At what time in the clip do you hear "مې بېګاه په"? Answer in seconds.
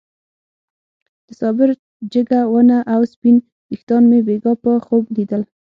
4.09-4.71